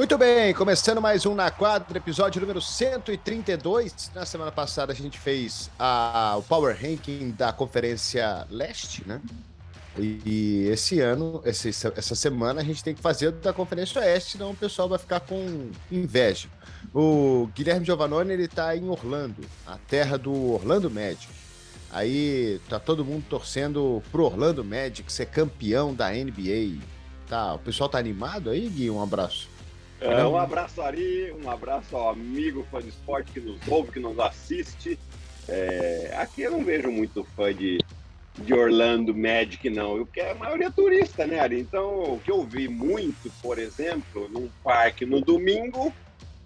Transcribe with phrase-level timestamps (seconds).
[0.00, 4.10] Muito bem, começando mais um na quadra, episódio número 132.
[4.14, 9.20] Na semana passada a gente fez a, o Power Ranking da Conferência Leste, né?
[9.98, 14.38] E, e esse ano, esse, essa semana, a gente tem que fazer da Conferência Oeste,
[14.38, 16.48] senão o pessoal vai ficar com inveja.
[16.94, 21.28] O Guilherme Giovannone, ele tá em Orlando, a terra do Orlando Magic.
[21.90, 26.80] Aí tá todo mundo torcendo pro Orlando Magic ser campeão da NBA.
[27.28, 28.90] Tá, o pessoal tá animado aí, Gui?
[28.90, 29.49] Um abraço.
[30.00, 34.00] É, um abraço Ari, um abraço ao amigo fã de esporte que nos ouve, que
[34.00, 34.98] nos assiste.
[35.46, 37.78] É, aqui eu não vejo muito fã de,
[38.38, 39.96] de Orlando Magic, não.
[39.96, 41.60] Eu quero a maioria é turista, né, Ari?
[41.60, 45.92] Então, o que eu vi muito, por exemplo, num parque no domingo,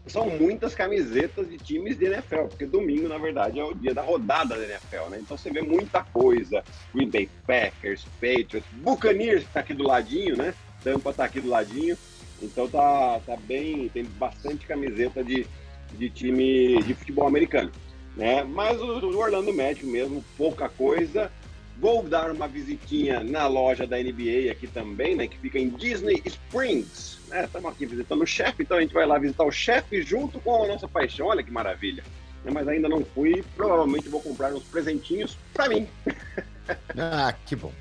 [0.07, 4.03] são muitas camisetas de times de NFL, porque domingo, na verdade, é o dia da
[4.03, 5.19] rodada da NFL, né?
[5.21, 6.63] Então você vê muita coisa.
[6.93, 10.55] Green Bay Packers, Patriots, Buccaneers, que tá aqui do ladinho, né?
[10.83, 11.97] Tampa tá aqui do ladinho.
[12.43, 15.47] Então tá, tá bem, tem bastante camiseta de,
[15.93, 17.71] de time de futebol americano.
[18.17, 18.45] Né?
[18.45, 21.31] Mas o, o Orlando Magic mesmo, pouca coisa.
[21.77, 25.27] Vou dar uma visitinha na loja da NBA aqui também, né?
[25.27, 27.19] Que fica em Disney Springs.
[27.33, 27.71] Estamos né?
[27.71, 30.69] aqui visitando o chefe, então a gente vai lá visitar o chefe junto com a
[30.69, 31.27] nossa paixão.
[31.27, 32.05] Olha que maravilha.
[32.45, 32.53] Né?
[32.55, 33.45] Mas ainda não fui.
[33.57, 35.89] Provavelmente vou comprar uns presentinhos para mim.
[36.97, 37.73] ah, que bom.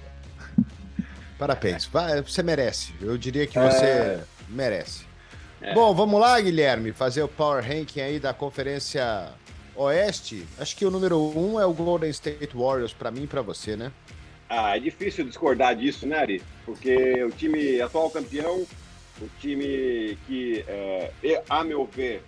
[1.38, 1.86] Parabéns.
[1.86, 2.96] Vai, você merece.
[3.00, 3.86] Eu diria que você.
[3.86, 5.06] É merece.
[5.62, 5.74] É.
[5.74, 9.30] Bom, vamos lá, Guilherme, fazer o Power Ranking aí da Conferência
[9.76, 10.46] Oeste.
[10.60, 13.76] Acho que o número um é o Golden State Warriors para mim e para você,
[13.76, 13.92] né?
[14.50, 16.44] Ah, é difícil discordar disso, né, Ari?
[16.66, 18.68] Porque o time atual campeão,
[19.22, 21.12] o time que, é,
[21.50, 22.22] a meu ver,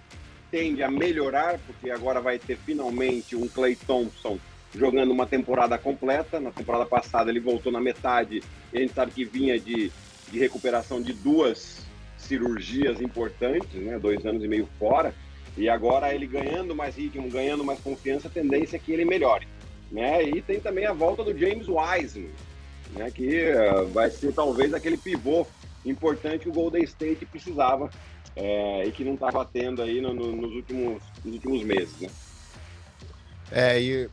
[0.49, 4.39] tende a melhorar, porque agora vai ter finalmente um Clay Thompson
[4.73, 6.39] jogando uma temporada completa.
[6.39, 9.91] Na temporada passada ele voltou na metade, e a gente sabe que vinha de,
[10.31, 11.84] de recuperação de duas
[12.25, 13.97] cirurgias importantes, né?
[13.99, 15.13] Dois anos e meio fora.
[15.57, 19.47] E agora ele ganhando mais ritmo, ganhando mais confiança, a tendência é que ele melhore.
[19.91, 20.23] Né?
[20.23, 22.31] E tem também a volta do James Wiseman,
[22.93, 23.09] né?
[23.09, 25.47] que uh, vai ser talvez aquele pivô
[25.85, 27.89] importante que o Golden State precisava
[28.35, 31.97] é, e que não estava tendo aí no, no, nos, últimos, nos últimos meses.
[32.01, 32.09] Né?
[33.51, 34.09] É, e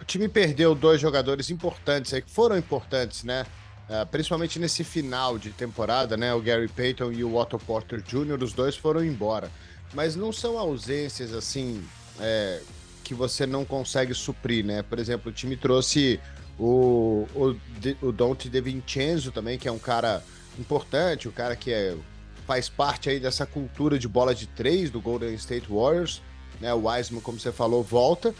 [0.00, 3.46] o time perdeu dois jogadores importantes aí, que foram importantes, né?
[3.88, 6.32] Uh, principalmente nesse final de temporada, né?
[6.32, 9.50] O Gary Payton e o Otto Porter Jr., os dois foram embora.
[9.92, 11.84] Mas não são ausências assim
[12.18, 12.60] é,
[13.04, 14.82] que você não consegue suprir, né?
[14.82, 16.18] Por exemplo, o time trouxe
[16.58, 17.56] o, o,
[18.00, 20.22] o Dante De Vincenzo também, que é um cara
[20.58, 21.96] importante, o cara que é,
[22.46, 26.22] faz parte aí dessa cultura de bola de três do Golden State Warriors.
[26.60, 26.72] Né?
[26.72, 28.34] O Wiseman, como você falou, volta.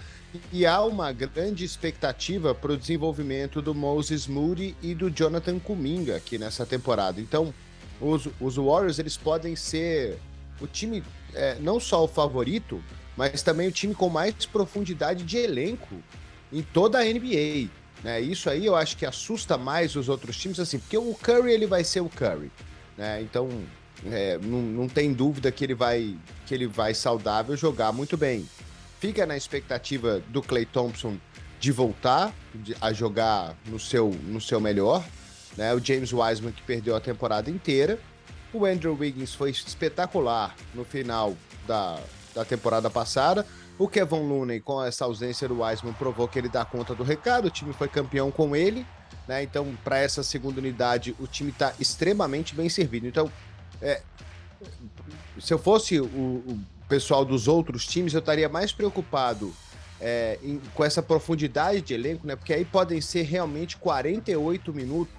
[0.50, 6.16] E há uma grande expectativa para o desenvolvimento do Moses Moody e do Jonathan Kuminga
[6.16, 7.20] aqui nessa temporada.
[7.20, 7.53] Então,
[8.00, 10.19] os, os Warriors eles podem ser
[10.60, 11.03] o time,
[11.34, 12.82] é, não só o favorito,
[13.16, 15.97] mas também o time com mais profundidade de elenco
[16.53, 17.69] em toda a NBA.
[18.03, 18.21] Né?
[18.21, 21.66] Isso aí eu acho que assusta mais os outros times, assim, porque o Curry ele
[21.66, 22.50] vai ser o Curry.
[22.97, 23.21] Né?
[23.21, 23.48] Então,
[24.06, 26.16] é, não, não tem dúvida que ele vai
[26.47, 28.48] que ele vai saudável jogar muito bem
[29.03, 31.19] fica na expectativa do Clay Thompson
[31.59, 32.33] de voltar
[32.81, 35.05] a jogar no seu, no seu melhor.
[35.57, 35.75] Né?
[35.75, 37.99] O James Wiseman que perdeu a temporada inteira.
[38.55, 41.37] O Andrew Wiggins foi espetacular no final
[41.67, 41.99] da,
[42.33, 43.45] da temporada passada.
[43.77, 47.47] O Kevin Looney, com essa ausência do Wiseman, provou que ele dá conta do recado.
[47.47, 48.87] O time foi campeão com ele.
[49.27, 49.43] Né?
[49.43, 53.09] Então, para essa segunda unidade, o time está extremamente bem servido.
[53.09, 53.29] Então,
[53.81, 54.01] é,
[55.41, 56.61] se eu fosse o, o
[56.92, 59.50] pessoal dos outros times, eu estaria mais preocupado
[59.98, 62.36] é, em, com essa profundidade de elenco, né?
[62.36, 65.14] Porque aí podem ser realmente 48 minutos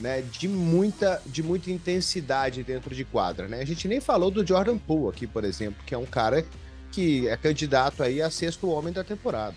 [0.00, 3.46] né, de, muita, de muita intensidade dentro de quadra.
[3.46, 3.60] Né?
[3.60, 6.46] A gente nem falou do Jordan Poole aqui, por exemplo, que é um cara
[6.90, 9.54] que é candidato aí a sexto homem da temporada.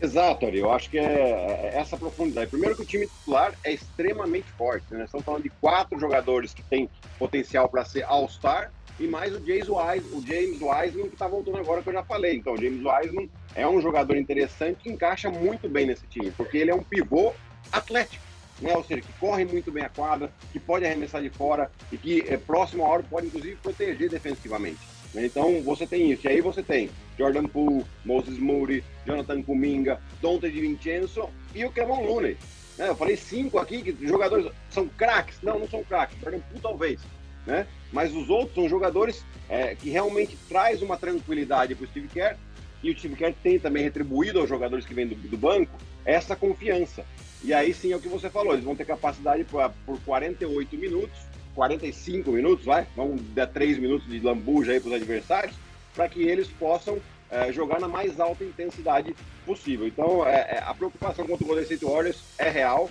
[0.00, 0.58] Exato, Ari.
[0.58, 2.50] Eu acho que é, é essa profundidade.
[2.50, 4.86] Primeiro que o time titular é extremamente forte.
[4.94, 5.04] Né?
[5.04, 9.68] Estamos falando de quatro jogadores que têm potencial para ser All-Star e mais o James,
[9.68, 12.36] o James Wiseman que está voltando agora que eu já falei.
[12.36, 16.58] Então, o James Wiseman é um jogador interessante que encaixa muito bem nesse time, porque
[16.58, 17.32] ele é um pivô
[17.72, 18.24] atlético.
[18.60, 18.76] Né?
[18.76, 22.24] Ou seja, que corre muito bem a quadra, que pode arremessar de fora e que
[22.28, 24.97] é, próximo à hora pode inclusive proteger defensivamente.
[25.14, 26.26] Então você tem isso.
[26.26, 31.72] E aí você tem Jordan Poole, Moses Moody, Jonathan Kuminga, Dante de Vincenzo e o
[31.72, 32.36] Kevin Looney.
[32.76, 32.88] Né?
[32.88, 35.38] Eu falei cinco aqui que jogadores são craques.
[35.42, 36.18] Não, não são craques.
[36.20, 37.00] Jordan Poole talvez.
[37.46, 37.66] Né?
[37.92, 42.36] Mas os outros são jogadores é, que realmente traz uma tranquilidade para o Steve Kerr
[42.82, 46.36] e o Steve Kerr tem também retribuído aos jogadores que vêm do, do banco essa
[46.36, 47.04] confiança.
[47.42, 50.76] E aí sim é o que você falou, eles vão ter capacidade pra, por 48
[50.76, 51.27] minutos
[51.58, 55.56] 45 minutos, vai, vamos dar 3 minutos de lambuja aí para os adversários,
[55.92, 59.12] para que eles possam é, jogar na mais alta intensidade
[59.44, 59.84] possível.
[59.88, 62.88] Então, é, é, a preocupação contra o Golden State Warriors é real.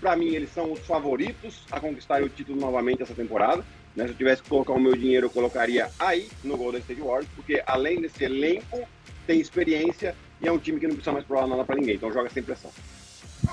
[0.00, 3.62] Para mim, eles são os favoritos a conquistar o título novamente essa temporada.
[3.94, 4.04] Né?
[4.04, 7.28] Se eu tivesse que colocar o meu dinheiro, eu colocaria aí no Golden State Warriors,
[7.36, 8.88] porque além desse elenco,
[9.26, 12.10] tem experiência e é um time que não precisa mais provar nada para ninguém, então
[12.10, 12.70] joga sem pressão.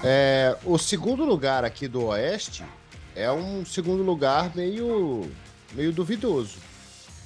[0.01, 2.63] É, o segundo lugar aqui do Oeste
[3.15, 5.29] é um segundo lugar meio,
[5.73, 6.57] meio duvidoso.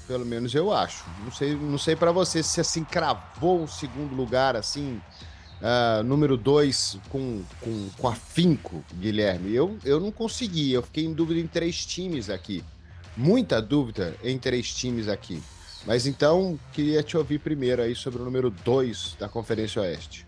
[0.08, 1.04] Pelo menos eu acho.
[1.24, 5.02] Não sei, não sei para você se assim cravou um segundo lugar assim,
[5.62, 9.54] uh, número dois com, com, com afinco, Guilherme.
[9.54, 10.72] Eu, eu não consegui.
[10.72, 12.64] Eu fiquei em dúvida em três times aqui.
[13.16, 15.42] Muita dúvida em três times aqui.
[15.86, 20.26] Mas então, queria te ouvir primeiro aí sobre o número 2 da Conferência Oeste.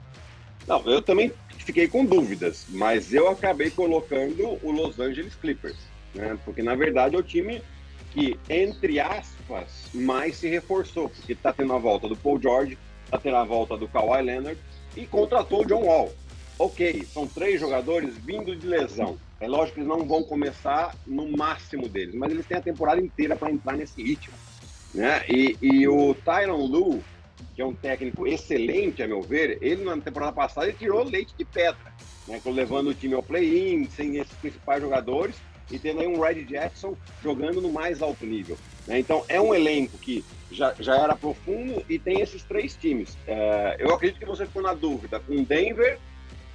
[0.68, 1.32] Não, eu também
[1.72, 5.78] fiquei com dúvidas, mas eu acabei colocando o Los Angeles Clippers,
[6.14, 6.38] né?
[6.44, 7.62] Porque na verdade é o time
[8.12, 12.78] que, entre aspas, mais se reforçou, porque tá tendo a volta do Paul George,
[13.10, 14.60] tá tendo a volta do Kawhi Leonard
[14.98, 16.14] e contratou o John Wall.
[16.60, 19.18] Ok, são três jogadores vindo de lesão.
[19.40, 23.00] É lógico que eles não vão começar no máximo deles, mas eles têm a temporada
[23.00, 24.34] inteira para entrar nesse ritmo.
[24.94, 25.24] Né?
[25.30, 27.02] E, e o Tyron Lu,
[27.56, 31.34] que é um técnico excelente, a meu ver, ele na temporada passada ele tirou leite
[31.38, 31.94] de pedra,
[32.28, 32.42] né?
[32.46, 35.36] levando o time ao play-in, sem esses principais jogadores,
[35.70, 38.58] e tendo aí um Red Jackson jogando no mais alto nível.
[38.88, 39.00] Né?
[39.00, 43.18] Então é um elenco que já, já era profundo e tem esses três times.
[43.26, 45.98] É, eu acredito que você ficou na dúvida com Denver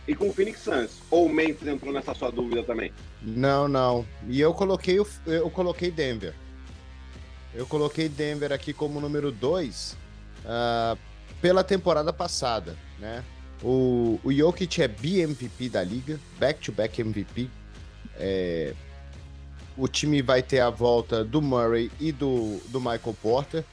[0.06, 1.00] e com o Phoenix Suns.
[1.10, 2.92] Ou o Memphis entrou nessa sua dúvida também?
[3.22, 4.06] Não, não.
[4.28, 6.34] E eu coloquei, eu coloquei Denver.
[7.54, 9.96] Eu coloquei Denver aqui como número 2
[10.44, 10.98] uh,
[11.40, 13.24] pela temporada passada, né?
[13.62, 17.50] O, o Jokic é BMVP da liga, back-to-back -back MVP.
[18.18, 18.74] É,
[19.76, 23.64] o time vai ter a volta do Murray e do, do Michael Porter.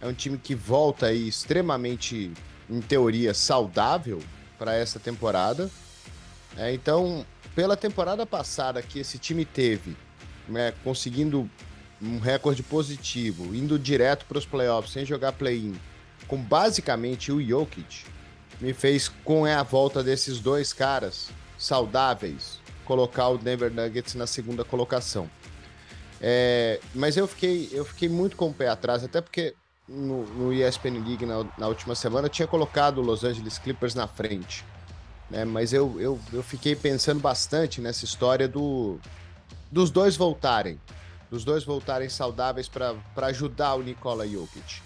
[0.00, 2.32] É um time que volta aí extremamente,
[2.68, 4.20] em teoria, saudável
[4.58, 5.70] para essa temporada.
[6.56, 7.24] É, então,
[7.54, 9.96] pela temporada passada que esse time teve,
[10.48, 11.48] né, conseguindo
[12.00, 15.74] um recorde positivo, indo direto para os playoffs sem jogar play-in,
[16.30, 18.04] com basicamente o Jokic,
[18.60, 21.28] me fez, com a volta desses dois caras
[21.58, 25.28] saudáveis, colocar o Denver Nuggets na segunda colocação.
[26.20, 29.56] É, mas eu fiquei, eu fiquei muito com o pé atrás, até porque
[29.88, 33.96] no, no ESPN League na, na, última semana eu tinha colocado o Los Angeles Clippers
[33.96, 34.64] na frente.
[35.28, 35.44] Né?
[35.44, 39.00] Mas eu, eu, eu fiquei pensando bastante nessa história do,
[39.68, 40.78] dos dois voltarem
[41.30, 42.96] dos dois voltarem saudáveis para
[43.28, 44.82] ajudar o Nikola Jokic.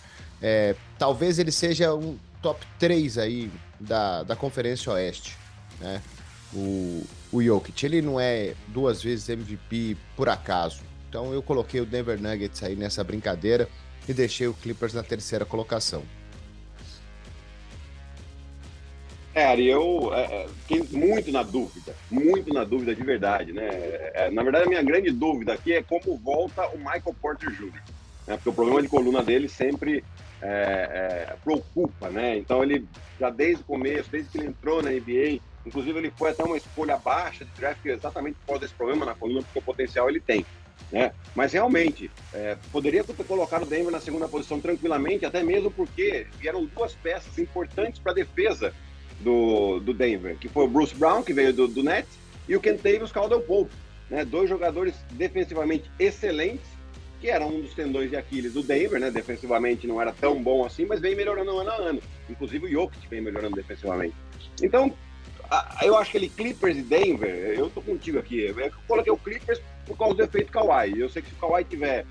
[0.46, 3.50] É, talvez ele seja um top 3 aí
[3.80, 5.38] da, da Conferência Oeste,
[5.80, 6.02] né?
[6.52, 7.02] O,
[7.32, 10.82] o Jokic, ele não é duas vezes MVP por acaso.
[11.08, 13.66] Então eu coloquei o Denver Nuggets aí nessa brincadeira
[14.06, 16.02] e deixei o Clippers na terceira colocação.
[19.34, 23.66] É, Ari, eu é, é, fiquei muito na dúvida, muito na dúvida de verdade, né?
[24.12, 27.72] É, na verdade, a minha grande dúvida aqui é como volta o Michael Porter Jr.,
[28.26, 28.36] né?
[28.36, 30.04] porque o problema de coluna dele sempre
[30.46, 32.36] é, é, preocupa, né?
[32.36, 32.86] Então, ele
[33.18, 36.58] já desde o começo, desde que ele entrou na NBA, inclusive ele foi até uma
[36.58, 40.20] escolha baixa de draft exatamente por causa desse problema na coluna, porque o potencial ele
[40.20, 40.44] tem.
[40.92, 41.12] Né?
[41.34, 46.26] Mas realmente, é, poderia ter colocado o Denver na segunda posição tranquilamente, até mesmo porque
[46.38, 48.74] vieram duas peças importantes para a defesa
[49.20, 52.60] do, do Denver, que foi o Bruce Brown, que veio do, do Nets, e o
[52.60, 53.72] Kentavious Caldwell Pope,
[54.10, 54.26] né?
[54.26, 56.66] Dois jogadores defensivamente excelentes,
[57.24, 59.10] que eram um dos tendões de Aquiles do Denver, né?
[59.10, 62.02] Defensivamente não era tão bom assim, mas vem melhorando ano a ano.
[62.28, 64.14] Inclusive o Jokic vem melhorando defensivamente.
[64.62, 64.92] Então,
[65.80, 68.42] eu acho que ele Clippers e Denver, eu tô contigo aqui.
[68.42, 71.00] Eu coloquei o Clippers por causa do efeito Kawhi.
[71.00, 72.04] Eu sei que se o Kawhi tiver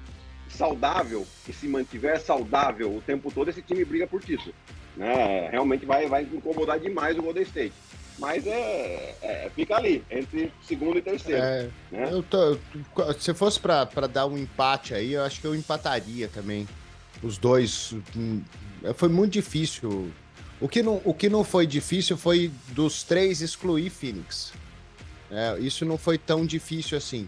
[0.49, 4.51] saudável e se mantiver saudável o tempo todo, esse time briga por título
[4.97, 5.49] né?
[5.49, 7.73] Realmente vai, vai incomodar demais o Golden State.
[8.19, 11.41] Mas é, é fica ali, entre segundo e terceiro.
[11.41, 12.09] É, né?
[12.11, 12.57] eu tô,
[13.19, 16.67] se fosse para dar um empate aí, eu acho que eu empataria também.
[17.21, 17.95] Os dois.
[18.15, 18.41] Hum,
[18.95, 20.11] foi muito difícil.
[20.59, 24.53] O que não, o que não foi difícil foi dos três excluir Phoenix.
[25.31, 27.27] É, isso não foi tão difícil assim.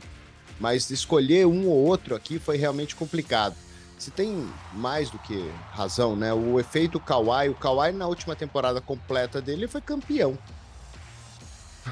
[0.60, 3.56] Mas escolher um ou outro aqui foi realmente complicado
[3.98, 6.34] se tem mais do que razão, né?
[6.34, 10.38] O efeito Kawhi, o Kawhi na última temporada completa dele foi campeão.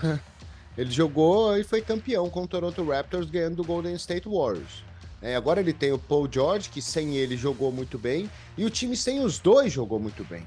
[0.78, 4.84] ele jogou e foi campeão com o Toronto Raptors ganhando do Golden State Warriors.
[5.22, 8.70] É, agora ele tem o Paul George, que sem ele jogou muito bem, e o
[8.70, 10.46] time sem os dois jogou muito bem.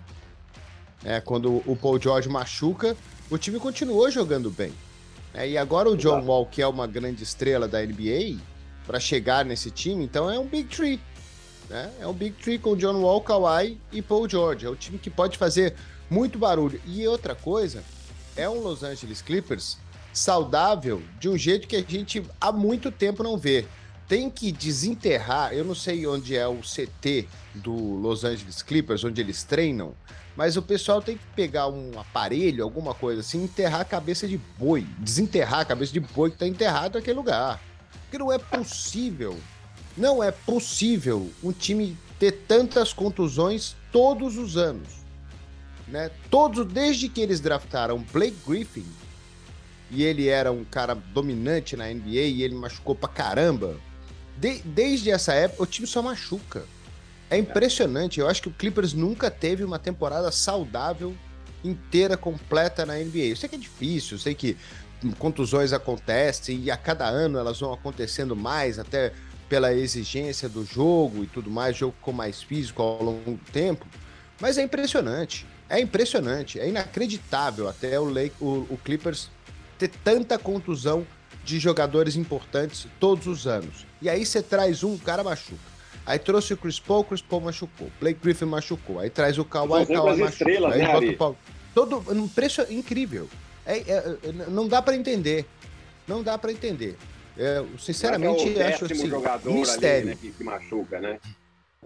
[1.03, 2.97] É, quando o Paul George machuca,
[3.31, 4.73] o time continuou jogando bem.
[5.33, 8.39] É, e agora o John Wall, que é uma grande estrela da NBA,
[8.87, 11.01] para chegar nesse time, então é um big tree.
[11.69, 11.91] Né?
[12.01, 14.67] É um big tree com John Wall, Kawhi e Paul George.
[14.67, 15.75] É um time que pode fazer
[16.09, 16.81] muito barulho.
[16.87, 17.83] E outra coisa,
[18.37, 19.79] é um Los Angeles Clippers
[20.13, 23.67] saudável de um jeito que a gente há muito tempo não vê.
[24.09, 29.21] Tem que desenterrar, eu não sei onde é o CT do Los Angeles Clippers, onde
[29.21, 29.95] eles treinam,
[30.37, 34.39] mas o pessoal tem que pegar um aparelho, alguma coisa assim, enterrar a cabeça de
[34.59, 37.61] boi, desenterrar a cabeça de boi que está enterrado naquele lugar.
[38.03, 39.37] Porque não é possível,
[39.97, 45.06] não é possível um time ter tantas contusões todos os anos.
[45.89, 46.11] Né?
[46.31, 48.87] Todos, desde que eles draftaram Blake Griffin,
[49.91, 53.77] e ele era um cara dominante na NBA e ele machucou pra caramba.
[54.37, 56.65] De, desde essa época, o time só machuca.
[57.31, 58.21] É impressionante.
[58.21, 61.17] Eu acho que o Clippers nunca teve uma temporada saudável
[61.65, 63.27] inteira, completa na NBA.
[63.27, 64.57] Eu sei que é difícil, eu sei que
[65.19, 69.13] contusões acontecem e a cada ano elas vão acontecendo mais, até
[69.49, 73.53] pela exigência do jogo e tudo mais, o jogo ficou mais físico ao longo do
[73.53, 73.87] tempo.
[74.41, 75.47] Mas é impressionante.
[75.69, 79.31] É impressionante, é inacreditável até o, Lake, o, o Clippers
[79.79, 81.07] ter tanta contusão
[81.45, 83.87] de jogadores importantes todos os anos.
[84.01, 85.77] E aí você traz um, o cara machuca.
[86.05, 87.91] Aí trouxe o Chris Paul, o Chris Paul machucou.
[88.01, 89.01] Blake Griffin machucou.
[89.01, 90.67] Aí traz o Kawhi, o Kawhi machucou.
[90.69, 91.37] Aí né, bota o Paul.
[91.75, 93.29] Todo um preço incrível.
[93.65, 95.45] É, é, é não dá para entender.
[96.07, 96.97] Não dá para entender.
[97.37, 99.99] É, sinceramente, é acho assim, jogador mistério.
[99.99, 101.19] Ali, né, que, que, machuca, né?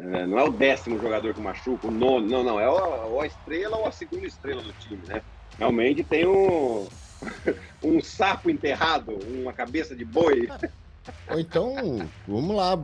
[0.01, 3.27] É, não é o décimo jogador que machuca, o nono, não, não, é ou a
[3.27, 5.21] estrela ou a segunda estrela do time, né?
[5.59, 6.89] Realmente tem um,
[7.85, 10.49] um sapo enterrado, uma cabeça de boi.
[11.31, 12.83] Ou então, vamos lá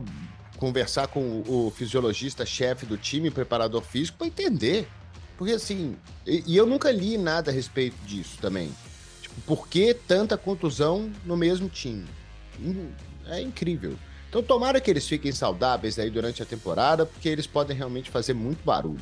[0.57, 4.87] conversar com o fisiologista-chefe do time, preparador físico, para entender.
[5.37, 5.95] Porque assim,
[6.25, 8.71] e, e, eu nunca li nada a respeito disso também.
[9.21, 12.05] Tipo, por que tanta contusão no mesmo time?
[12.59, 12.91] Hum,
[13.27, 13.95] é incrível.
[14.37, 18.35] Então tomara que eles fiquem saudáveis aí durante a temporada, porque eles podem realmente fazer
[18.35, 19.01] muito barulho.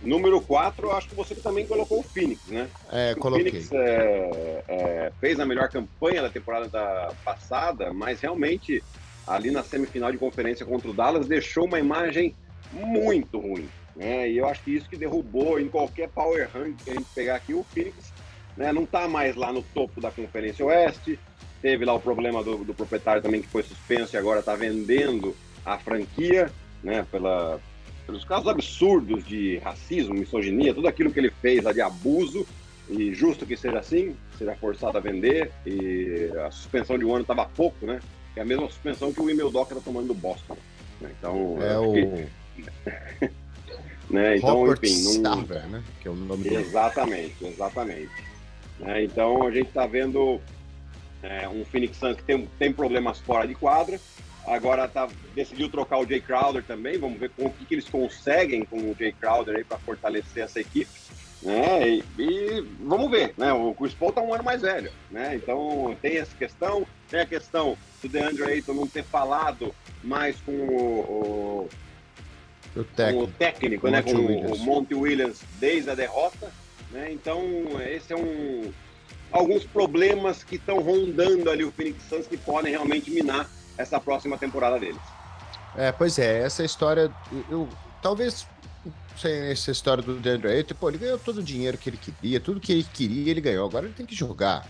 [0.00, 2.68] Número 4, acho que você também colocou o Phoenix, né?
[2.92, 3.50] É, o coloquei.
[3.50, 8.80] Phoenix é, é, fez a melhor campanha da temporada da passada, mas realmente
[9.26, 12.32] ali na semifinal de conferência contra o Dallas deixou uma imagem
[12.72, 13.68] muito ruim.
[13.96, 14.30] Né?
[14.30, 17.34] E eu acho que isso que derrubou em qualquer power rank que a gente pegar
[17.34, 18.12] aqui, o Phoenix
[18.56, 21.18] né, não está mais lá no topo da Conferência Oeste.
[21.60, 25.34] Teve lá o problema do, do proprietário também que foi suspenso e agora está vendendo
[25.64, 26.50] a franquia,
[26.82, 27.60] né, pela,
[28.06, 32.46] pelos casos absurdos de racismo, misoginia, tudo aquilo que ele fez lá de abuso,
[32.88, 37.22] e justo que seja assim, seja forçado a vender, e a suspensão de um ano
[37.22, 38.00] estava pouco, né?
[38.34, 40.56] É a mesma suspensão que o Emil Docker está tomando do Boston.
[41.00, 41.10] Né?
[41.18, 41.92] Então, é o...
[41.92, 43.30] Que...
[44.08, 44.36] né?
[44.36, 45.12] Então, Robert enfim, não...
[45.12, 45.82] Starver, né?
[46.00, 46.56] Que é o nome dele.
[46.56, 48.24] Exatamente, exatamente.
[48.78, 49.04] Né?
[49.04, 50.40] Então, a gente está vendo
[51.22, 54.00] é, um Phoenix Suns que tem, tem problemas fora de quadra,
[54.50, 56.98] Agora tá, decidiu trocar o Jay Crowder também.
[56.98, 60.44] Vamos ver com o que, que eles conseguem com o Jay Crowder aí para fortalecer
[60.44, 60.90] essa equipe.
[61.42, 61.88] Né?
[61.88, 63.52] E, e, vamos ver, né?
[63.52, 65.36] O Chris Paul tá um ano mais velho, né?
[65.36, 69.72] Então tem essa questão, tem a questão do DeAndre Ayton não ter falado
[70.02, 71.68] mais com o,
[72.74, 74.02] o, o técnico, com o técnico né?
[74.02, 74.58] Com Williams.
[74.58, 76.50] o Monte Williams desde a derrota,
[76.90, 77.12] né?
[77.12, 77.44] Então
[77.86, 78.72] esse é um
[79.30, 84.36] alguns problemas que estão rondando ali o Phoenix Suns que podem realmente minar essa próxima
[84.36, 85.00] temporada deles.
[85.76, 87.10] É, pois é, essa história,
[87.50, 87.68] eu
[88.02, 88.46] talvez
[89.16, 92.40] sem essa história do Deandre Ayton, pô, ele ganhou todo o dinheiro que ele queria,
[92.40, 94.66] tudo que ele queria ele ganhou, agora ele tem que jogar,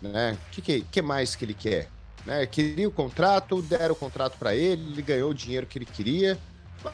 [0.00, 0.36] né?
[0.46, 1.88] O que, que, que, mais que ele quer?
[2.24, 2.44] Né?
[2.46, 6.38] Queria o contrato, deram o contrato para ele, ele ganhou o dinheiro que ele queria,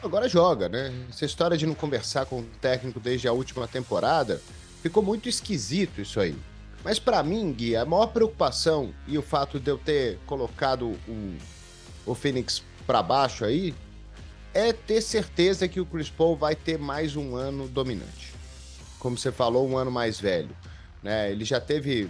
[0.01, 0.93] agora joga, né?
[1.09, 4.41] Essa história de não conversar com o técnico desde a última temporada,
[4.81, 6.35] ficou muito esquisito isso aí.
[6.83, 11.37] Mas para mim, Gui, a maior preocupação e o fato de eu ter colocado o,
[12.05, 13.73] o Phoenix para baixo aí
[14.53, 18.33] é ter certeza que o Chris Paul vai ter mais um ano dominante.
[18.99, 20.55] Como você falou, um ano mais velho.
[21.01, 21.31] Né?
[21.31, 22.09] Ele já teve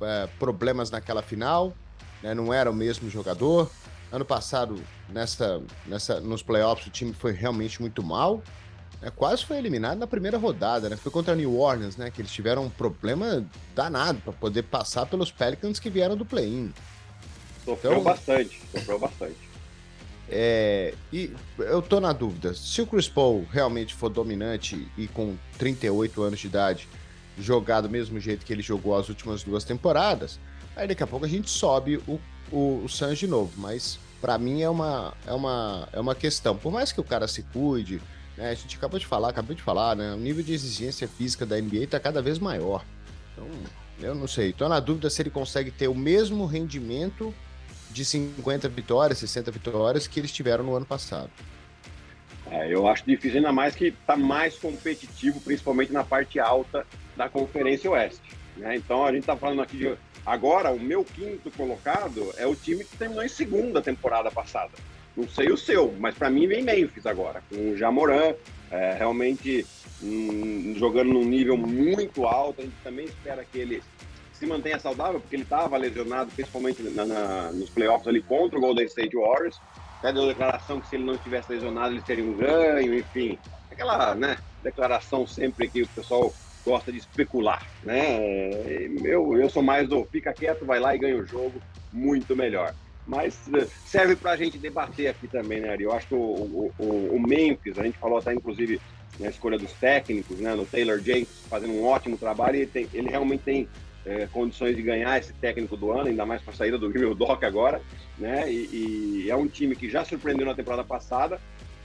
[0.00, 1.74] é, problemas naquela final,
[2.22, 2.34] né?
[2.34, 3.70] não era o mesmo jogador.
[4.12, 8.42] Ano passado, nessa, nessa, nos playoffs, o time foi realmente muito mal.
[9.04, 10.96] É, quase foi eliminado na primeira rodada, né?
[10.96, 12.10] Foi contra a New Orleans, né?
[12.10, 13.44] Que eles tiveram um problema
[13.74, 16.72] danado para poder passar pelos Pelicans que vieram do play-in.
[17.66, 19.36] Sofreu então, bastante, sofreu bastante.
[20.26, 25.36] É, e eu tô na dúvida, se o Chris Paul realmente for dominante e com
[25.58, 26.88] 38 anos de idade
[27.38, 30.40] jogar do mesmo jeito que ele jogou as últimas duas temporadas,
[30.74, 32.18] aí daqui a pouco a gente sobe o,
[32.50, 36.56] o, o Suns de novo, mas para mim é uma, é, uma, é uma questão,
[36.56, 38.00] por mais que o cara se cuide,
[38.36, 38.50] né?
[38.50, 40.12] A gente acabou de falar, acabou de falar, né?
[40.12, 42.84] O nível de exigência física da NBA está cada vez maior.
[43.32, 43.48] Então,
[44.00, 44.50] eu não sei.
[44.50, 47.34] Estou na dúvida se ele consegue ter o mesmo rendimento
[47.90, 51.30] de 50 vitórias, 60 vitórias que eles tiveram no ano passado.
[52.50, 56.86] É, eu acho difícil, ainda mais que está mais competitivo, principalmente na parte alta
[57.16, 58.30] da Conferência Oeste.
[58.56, 58.76] Né?
[58.76, 59.96] Então a gente está falando aqui de.
[60.26, 64.72] Agora, o meu quinto colocado é o time que terminou em segunda temporada passada.
[65.16, 68.34] Não sei o seu, mas para mim vem Memphis agora, com o Jamoran,
[68.70, 69.64] é, realmente
[70.02, 72.60] hum, jogando num nível muito alto.
[72.60, 73.82] A gente também espera que ele
[74.32, 78.60] se mantenha saudável, porque ele estava lesionado, principalmente na, na, nos playoffs ali contra o
[78.60, 79.60] Golden State Warriors.
[79.98, 83.38] Até deu declaração que se ele não tivesse lesionado, ele teria um ganho, enfim.
[83.70, 86.32] Aquela né, declaração sempre que o pessoal
[86.64, 88.18] gosta de especular, né?
[89.04, 91.60] Eu, eu sou mais do fica quieto, vai lá e ganha o jogo,
[91.92, 92.74] muito melhor.
[93.06, 95.84] Mas eh, serve para a gente debater aqui também, né, Ari?
[95.84, 98.80] Eu acho que o, o, o Memphis, a gente falou até inclusive
[99.18, 103.08] na escolha dos técnicos, né, no Taylor James, fazendo um ótimo trabalho, ele, tem, ele
[103.08, 103.68] realmente tem
[104.04, 107.14] é, condições de ganhar esse técnico do ano, ainda mais com a saída do Will
[107.14, 107.80] Doc agora,
[108.18, 108.50] né?
[108.50, 111.40] E, e, é um time que já surpreendeu na temporada passada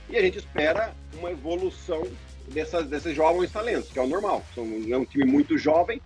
[0.10, 2.04] e a gente espera uma evolução
[2.48, 4.44] dessas, desses jovens talentos, que é o normal.
[4.54, 6.02] São, é um time muito jovem,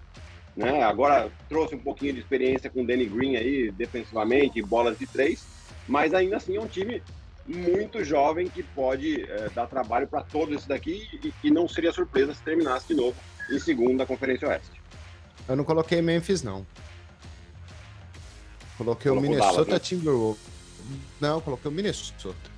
[0.56, 0.84] né?
[0.84, 5.46] Agora trouxe um pouquinho de experiência com o Danny Green aí, defensivamente, bolas de três,
[5.88, 7.02] mas ainda assim é um time
[7.46, 11.92] muito jovem que pode é, dar trabalho para todos esses daqui e, e não seria
[11.92, 13.16] surpresa se terminasse de novo
[13.52, 14.82] em segunda Conferência Oeste.
[15.48, 16.66] Eu não coloquei Memphis, não.
[18.78, 19.80] Coloquei Colocou o Minnesota Dallas, né?
[19.80, 20.42] Timberwolves.
[21.20, 22.53] Não, coloquei o Minnesota.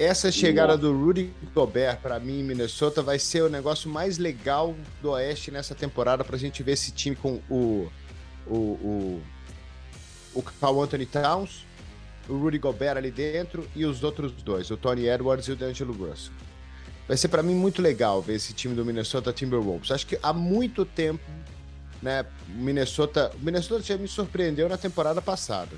[0.00, 4.74] Essa chegada do Rudy Gobert para mim em Minnesota vai ser o negócio mais legal
[5.02, 7.86] do Oeste nessa temporada para a gente ver esse time com o
[8.46, 9.22] o, o,
[10.36, 11.66] o Carl Anthony Towns,
[12.26, 15.92] o Rudy Gobert ali dentro e os outros dois, o Tony Edwards e o D'Angelo
[15.92, 16.32] Russell.
[17.06, 19.90] Vai ser para mim muito legal ver esse time do Minnesota Timberwolves.
[19.90, 21.22] Acho que há muito tempo,
[22.00, 25.76] né, Minnesota, Minnesota já me surpreendeu na temporada passada.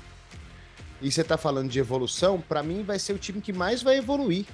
[1.03, 3.97] E você tá falando de evolução, para mim vai ser o time que mais vai
[3.97, 4.45] evoluir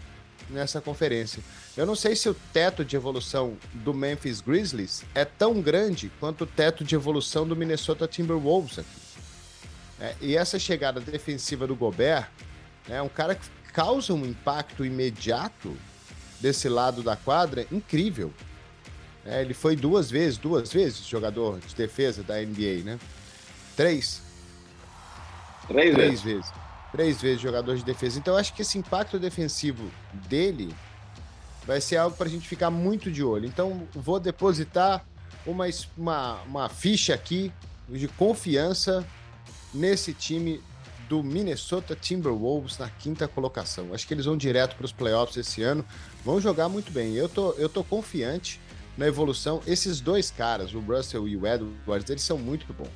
[0.49, 1.43] nessa conferência.
[1.77, 6.45] Eu não sei se o teto de evolução do Memphis Grizzlies é tão grande quanto
[6.45, 8.89] o teto de evolução do Minnesota Timberwolves aqui.
[9.99, 12.27] É, e essa chegada defensiva do Gobert
[12.89, 15.77] é um cara que causa um impacto imediato
[16.39, 18.33] desse lado da quadra incrível.
[19.23, 22.99] É, ele foi duas vezes, duas vezes jogador de defesa da NBA, né?
[23.75, 24.28] Três.
[25.69, 26.23] Três, Três vezes.
[26.23, 26.53] vezes.
[26.91, 28.19] Três vezes jogador de defesa.
[28.19, 29.89] Então acho que esse impacto defensivo
[30.27, 30.73] dele
[31.65, 33.45] vai ser algo para a gente ficar muito de olho.
[33.45, 35.05] Então vou depositar
[35.45, 37.53] uma, uma, uma ficha aqui
[37.87, 39.05] de confiança
[39.73, 40.61] nesse time
[41.07, 43.93] do Minnesota Timberwolves na quinta colocação.
[43.93, 45.85] Acho que eles vão direto para os playoffs esse ano.
[46.23, 47.13] Vão jogar muito bem.
[47.15, 48.59] Eu tô, eu tô confiante
[48.97, 49.61] na evolução.
[49.65, 52.87] Esses dois caras, o Russell e o Edwards, eles são muito bons.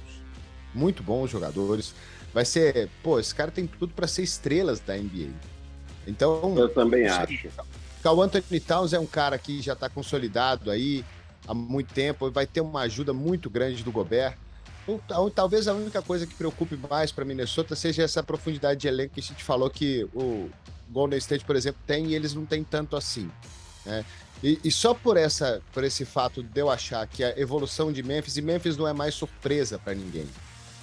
[0.73, 1.95] Muito bons jogadores.
[2.33, 5.29] Vai ser, pô, esse cara tem tudo para ser estrelas da NBA.
[6.07, 7.49] Então, eu também acho.
[8.01, 11.05] Cal Anthony Towns é um cara que já está consolidado aí
[11.47, 14.35] há muito tempo, vai ter uma ajuda muito grande do Gobert.
[15.33, 19.21] Talvez a única coisa que preocupe mais para Minnesota seja essa profundidade de elenco que
[19.21, 20.49] a gente falou que o
[20.89, 23.29] Golden State, por exemplo, tem e eles não têm tanto assim.
[23.85, 24.03] Né?
[24.43, 28.03] E, e, só por, essa, por esse fato de eu achar que a evolução de
[28.03, 30.27] Memphis, e Memphis não é mais surpresa para ninguém.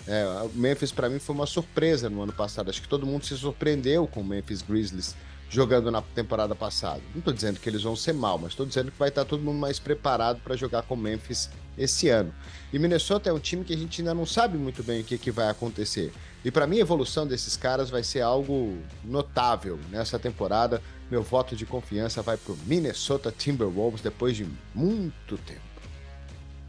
[0.06, 2.70] É, Memphis, para mim, foi uma surpresa no ano passado.
[2.70, 5.14] Acho que todo mundo se surpreendeu com o Memphis Grizzlies
[5.50, 7.00] jogando na temporada passada.
[7.12, 9.42] Não estou dizendo que eles vão ser mal, mas estou dizendo que vai estar todo
[9.42, 12.32] mundo mais preparado para jogar com Memphis esse ano.
[12.72, 15.18] E Minnesota é um time que a gente ainda não sabe muito bem o que,
[15.18, 16.12] que vai acontecer.
[16.44, 20.80] E para mim, a evolução desses caras vai ser algo notável nessa temporada.
[21.10, 25.69] Meu voto de confiança vai para o Minnesota Timberwolves depois de muito tempo.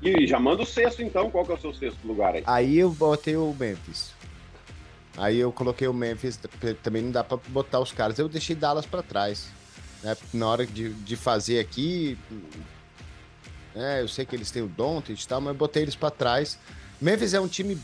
[0.02, 1.30] E já manda o sexto, então.
[1.30, 2.44] Qual que é o seu sexto lugar aí?
[2.46, 4.12] Aí eu botei o Memphis.
[5.18, 6.40] Aí eu coloquei o Memphis,
[6.82, 8.18] também não dá para botar os caras.
[8.18, 9.50] Eu deixei Dallas para trás.
[10.02, 10.16] Né?
[10.34, 12.18] Na hora de, de fazer aqui,
[13.76, 16.58] é, eu sei que eles têm o Doncic e tal, mas botei eles para trás.
[17.00, 17.80] Memphis é um time,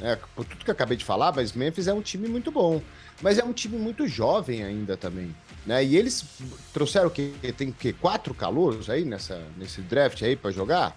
[0.00, 2.80] é, por tudo que eu acabei de falar, mas Memphis é um time muito bom.
[3.22, 5.34] Mas é um time muito jovem ainda também.
[5.66, 5.84] Né?
[5.84, 6.24] E eles
[6.72, 7.32] trouxeram o quê?
[7.56, 10.96] Tem que quatro calouros aí nessa, nesse draft aí para jogar?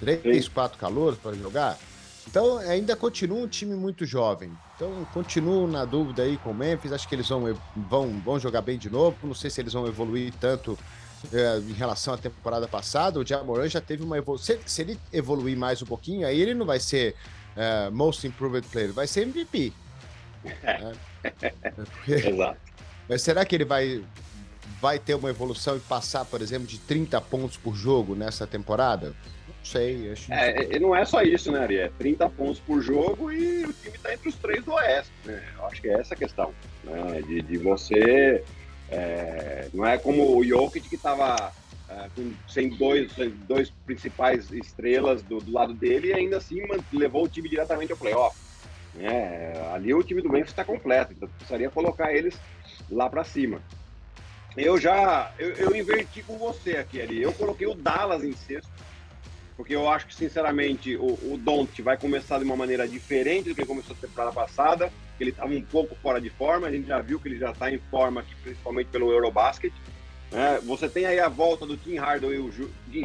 [0.00, 0.50] Três, Sim.
[0.50, 1.78] quatro calouros para jogar?
[2.26, 4.50] Então ainda continua um time muito jovem.
[4.74, 6.92] Então continuo na dúvida aí com o Memphis.
[6.92, 9.16] Acho que eles vão, vão, vão jogar bem de novo.
[9.22, 10.78] Não sei se eles vão evoluir tanto
[11.32, 14.56] é, em relação à temporada passada, o Jamoran já teve uma evolução.
[14.56, 17.14] Se, se, ele evoluir mais um pouquinho, aí ele não vai ser
[17.56, 19.72] é, Most Improved Player, vai ser MVP.
[22.08, 22.28] É.
[22.28, 22.58] Exato.
[23.06, 24.02] Mas será que ele vai,
[24.80, 29.14] vai ter uma evolução e passar, por exemplo, de 30 pontos por jogo nessa temporada?
[29.62, 30.12] Sei.
[30.12, 31.78] Acho é, não é só isso, né, Ari?
[31.78, 35.12] É 30 pontos por jogo e o time está entre os três do Oeste.
[35.24, 35.42] Né?
[35.56, 36.52] Eu acho que é essa a questão.
[36.84, 37.22] Né?
[37.26, 38.44] De, de você.
[38.90, 41.52] É, não é como o Jokic que estava
[41.88, 42.08] é,
[42.48, 46.60] sem dois, sem dois principais estrelas do, do, lado dele e ainda assim
[46.92, 48.36] levou o time diretamente ao playoff.
[48.98, 52.38] É, ali o time do Memphis está completo, então precisaria colocar eles
[52.90, 53.60] lá para cima.
[54.56, 57.22] Eu já eu, eu, inverti com você aqui ali.
[57.22, 58.70] Eu coloquei o Dallas em sexto,
[59.60, 63.54] porque eu acho que sinceramente o, o Don't vai começar de uma maneira diferente do
[63.54, 64.90] que começou a temporada passada.
[65.20, 67.70] Ele estava um pouco fora de forma, a gente já viu que ele já está
[67.70, 69.70] em forma aqui, principalmente pelo Eurobasket.
[70.32, 72.38] É, você tem aí a volta do Tim Hardaway,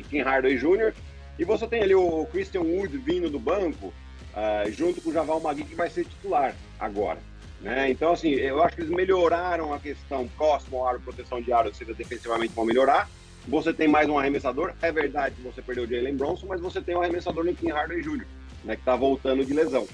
[0.10, 0.94] Tim Hardaway Jr.
[1.38, 5.42] e você tem ali o Christian Wood vindo do banco uh, junto com o Javal
[5.42, 7.20] Magui, que vai ser titular agora.
[7.60, 7.92] Né?
[7.92, 11.76] Então, assim, eu acho que eles melhoraram a questão próximo ao aro, proteção de aro,
[11.76, 13.10] seja, defensivamente vão melhorar.
[13.48, 14.74] Você tem mais um arremessador.
[14.82, 17.70] É verdade que você perdeu o Jalen Bronson, mas você tem um arremessador no Kim
[17.70, 18.26] Hardaway Jr.,
[18.64, 19.88] né, que está voltando de lesão.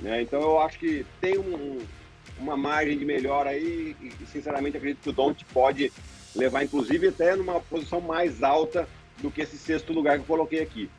[0.00, 0.22] Né?
[0.22, 1.78] Então, eu acho que tem um,
[2.38, 5.92] uma margem de melhora aí e, sinceramente, acredito que o Don't pode
[6.34, 8.88] levar, inclusive, até numa posição mais alta
[9.22, 10.90] do que esse sexto lugar que eu coloquei aqui.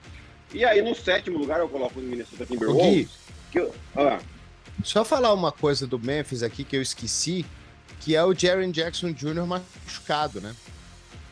[0.53, 3.09] E aí, no sétimo lugar, eu coloco o Minnesota Timberwolves.
[3.51, 4.19] Que eu, ah.
[4.83, 7.45] Só falar uma coisa do Memphis aqui que eu esqueci,
[7.99, 9.45] que é o Jaren Jackson Jr.
[9.45, 10.55] machucado, né?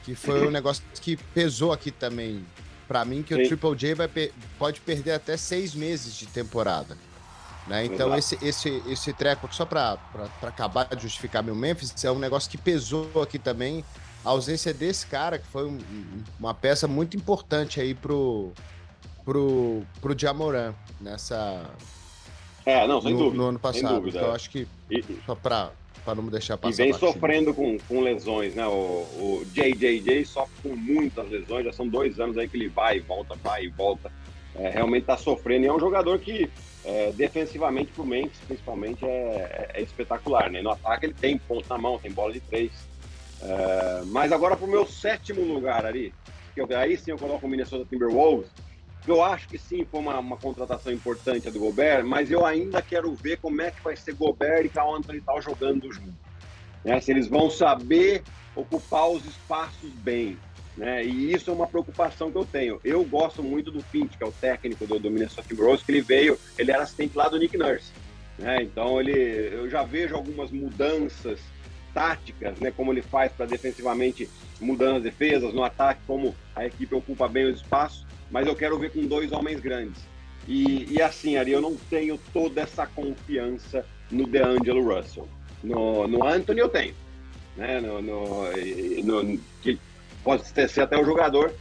[0.06, 2.46] Que foi um negócio que pesou aqui também
[2.88, 3.42] para mim, que Sim.
[3.42, 4.10] o Triple J vai,
[4.60, 6.96] pode perder até seis meses de temporada.
[7.68, 7.86] Né?
[7.86, 9.98] Então, esse, esse, esse treco, só para
[10.44, 13.84] acabar de justificar meu Memphis, é um negócio que pesou aqui também.
[14.24, 15.80] A ausência desse cara, que foi um,
[16.40, 18.52] uma peça muito importante aí pro,
[19.24, 21.66] pro, pro Jamoran nessa.
[22.66, 23.38] É, não, sem no, dúvida.
[23.38, 24.08] No ano passado.
[24.08, 24.36] Então, é.
[24.36, 25.72] acho que e, só para
[26.06, 26.74] para não deixar passar.
[26.74, 28.66] E vem sofrendo com, com lesões, né?
[28.68, 32.98] O, o JJJ sofre com muitas lesões, já são dois anos aí que ele vai
[32.98, 34.12] e volta, vai e volta.
[34.54, 36.50] É, realmente está sofrendo e é um jogador que
[36.86, 40.62] é, defensivamente para o Memphis, principalmente, é, é, espetacular, né?
[40.62, 42.72] No ataque ele tem ponto na mão, tem bola de três.
[43.42, 46.14] É, mas agora para o meu sétimo lugar ali,
[46.54, 48.50] que eu, aí sim eu coloco o Minnesota Timberwolves,
[49.08, 52.82] eu acho que sim, foi uma, uma contratação importante a do Gobert, mas eu ainda
[52.82, 56.14] quero ver como é que vai ser Gobert e Carl Anthony tal jogando junto.
[56.84, 57.00] Né?
[57.02, 58.24] Se eles vão saber
[58.56, 60.38] ocupar os espaços bem.
[60.78, 61.06] Né?
[61.06, 62.80] E isso é uma preocupação que eu tenho.
[62.84, 66.38] Eu gosto muito do Finch, que é o técnico do, do Minnesota que ele veio,
[66.58, 67.92] ele era assistente lá do Nick Nurse.
[68.38, 68.64] Né?
[68.64, 69.14] Então ele,
[69.54, 71.40] eu já vejo algumas mudanças
[71.94, 72.72] táticas, né?
[72.72, 77.46] Como ele faz para defensivamente mudando as defesas, no ataque, como a equipe ocupa bem
[77.46, 80.04] os espaços mas eu quero ver com dois homens grandes.
[80.46, 85.26] E, e assim, Ari, eu não tenho toda essa confiança no DeAngelo Russell.
[85.64, 86.94] No, no Anthony eu tenho.
[87.56, 87.80] Né?
[87.80, 89.80] No, no, no, que
[90.22, 91.54] pode ser até o jogador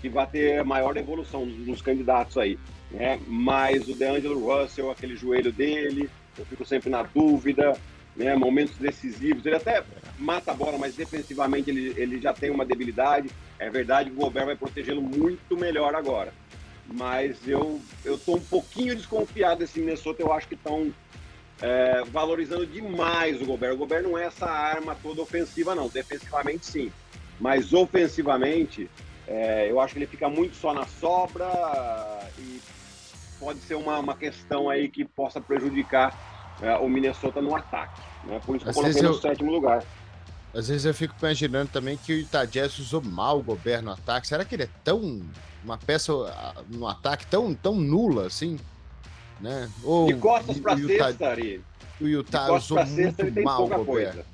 [0.00, 2.56] que vai ter maior evolução nos candidatos aí.
[2.92, 3.18] Né?
[3.26, 7.76] Mas o DeAngelo Russell, aquele joelho dele, eu fico sempre na dúvida.
[8.14, 8.36] Né?
[8.36, 9.82] Momentos decisivos, ele até
[10.20, 13.30] mata a bola, mas defensivamente ele, ele já tem uma debilidade.
[13.58, 16.32] É verdade que o Gobert vai protegê-lo muito melhor agora.
[16.86, 20.22] Mas eu eu tô um pouquinho desconfiado desse Minnesota.
[20.22, 20.92] Eu acho que estão
[21.62, 23.74] é, valorizando demais o Gobert.
[23.74, 25.88] O Gobert não é essa arma toda ofensiva, não.
[25.88, 26.92] Defensivamente, sim.
[27.38, 28.90] Mas ofensivamente,
[29.26, 31.48] é, eu acho que ele fica muito só na sobra
[32.38, 32.60] e
[33.38, 36.14] pode ser uma, uma questão aí que possa prejudicar
[36.60, 38.00] é, o Minnesota no ataque.
[38.24, 38.40] Né?
[38.44, 39.14] Por isso que eu coloquei no eu...
[39.14, 39.82] sétimo lugar.
[40.52, 44.26] Às vezes eu fico imaginando também que o Itadias usou mal o Gobert no ataque.
[44.26, 45.22] Será que ele é tão.
[45.64, 48.58] uma peça ah, no ataque tão, tão nula assim?
[49.40, 49.70] Né?
[49.84, 51.62] Ou, de costas para cesta, Ari.
[52.00, 54.24] O Utah usou muito tem mal pouca coisa.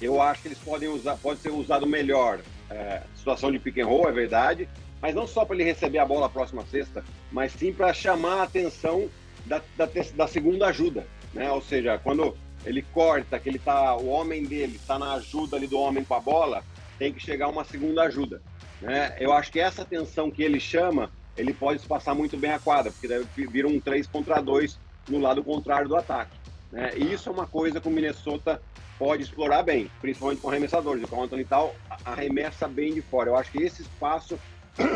[0.00, 2.40] Eu acho que eles podem usar, pode ser usado melhor.
[2.70, 4.68] É, situação de pick and roll, é verdade,
[5.00, 8.42] mas não só para ele receber a bola próxima sexta, mas sim para chamar a
[8.44, 9.08] atenção
[9.46, 11.06] da, da, da segunda ajuda.
[11.34, 11.50] Né?
[11.50, 15.66] Ou seja, quando ele corta, que ele tá, o homem dele está na ajuda ali
[15.66, 16.62] do homem com a bola,
[16.98, 18.40] tem que chegar uma segunda ajuda.
[18.80, 19.16] Né?
[19.18, 22.92] Eu acho que essa tensão que ele chama, ele pode passar muito bem a quadra,
[22.92, 26.36] porque deve vir um 3 contra 2 no lado contrário do ataque.
[26.70, 26.92] Né?
[26.96, 28.62] E isso é uma coisa que o Minnesota
[28.98, 31.02] pode explorar bem, principalmente com arremessadores.
[31.02, 33.30] O Carl Anthony Tal arremessa bem de fora.
[33.30, 34.38] Eu acho que esse espaço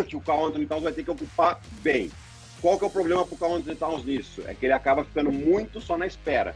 [0.06, 2.10] que o Carl Anthony Towns vai ter que ocupar bem.
[2.60, 4.42] Qual que é o problema para o Carl Anthony Towns nisso?
[4.46, 6.54] É que ele acaba ficando muito só na espera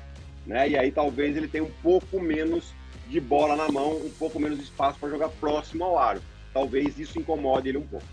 [0.51, 0.69] né?
[0.69, 2.75] E aí talvez ele tenha um pouco menos
[3.09, 6.21] de bola na mão, um pouco menos de espaço para jogar próximo ao aro.
[6.53, 8.05] Talvez isso incomode ele um pouco.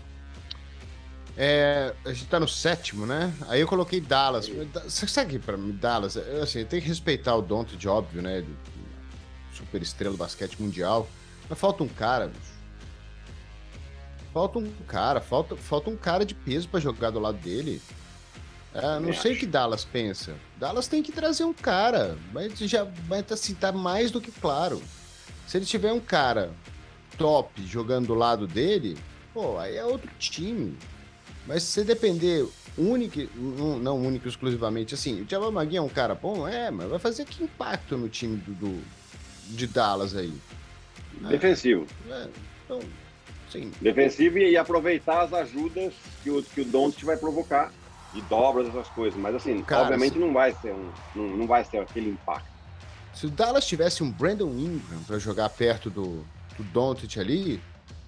[1.36, 3.34] É, a gente tá no sétimo, né?
[3.48, 4.48] Aí eu coloquei Dallas.
[4.84, 6.16] Você segue para mim, Dallas?
[6.16, 8.44] Assim, tem que respeitar o Don't de óbvio, né?
[9.52, 11.08] Super estrela do basquete mundial.
[11.48, 12.58] Mas falta um cara, bicho.
[14.32, 17.82] Falta um cara, falta, falta um cara de peso para jogar do lado dele.
[18.78, 20.34] É, não sei o que Dallas pensa.
[20.56, 24.80] Dallas tem que trazer um cara, mas já vai assim, tá mais do que claro.
[25.46, 26.52] Se ele tiver um cara
[27.16, 28.96] top jogando do lado dele,
[29.34, 30.76] pô, aí é outro time.
[31.46, 36.14] Mas se você depender único, não único exclusivamente, assim, o Jamal Magui é um cara
[36.14, 38.84] bom, é, mas vai fazer que impacto no time do, do
[39.48, 40.32] de Dallas aí?
[41.28, 41.86] Defensivo.
[42.10, 42.28] É,
[42.64, 42.80] então,
[43.50, 43.72] sim.
[43.80, 47.72] Defensivo e aproveitar as ajudas que o, que o vai provocar
[48.12, 49.18] de dobras, essas coisas.
[49.18, 50.18] Mas assim, Cara, obviamente se...
[50.18, 52.48] não vai ser um, não, não vai ser aquele impacto.
[53.14, 56.24] Se o Dallas tivesse um Brandon Ingram para jogar perto do,
[56.56, 57.60] do Doncic ali,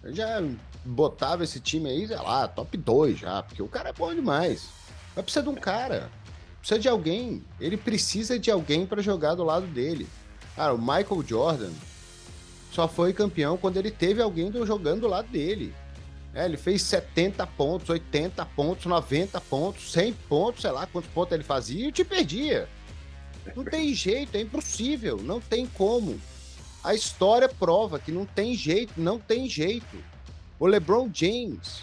[0.03, 0.43] eu já
[0.85, 4.69] botava esse time aí, sei lá, top 2 já, porque o cara é bom demais.
[5.15, 6.11] Mas precisa de um cara,
[6.61, 7.43] precisa de alguém.
[7.59, 10.09] Ele precisa de alguém para jogar do lado dele.
[10.57, 11.73] Cara, o Michael Jordan
[12.71, 15.75] só foi campeão quando ele teve alguém jogando do lado dele.
[16.35, 21.33] É, ele fez 70 pontos, 80 pontos, 90 pontos, 100 pontos, sei lá quantos pontos
[21.33, 22.69] ele fazia e te perdia.
[23.57, 26.21] Não tem jeito, é impossível, não tem como.
[26.85, 29.97] A história prova que não tem jeito, não tem jeito.
[30.59, 31.83] O LeBron James